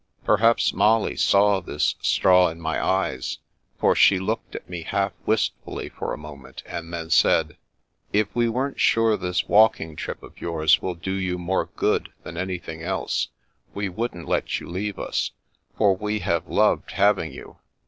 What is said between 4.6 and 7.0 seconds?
me half wistfully for a moment, and